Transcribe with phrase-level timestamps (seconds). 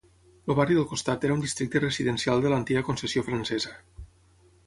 [0.51, 3.77] El barri del costat era un districte residencial de l'antiga concessió francesa.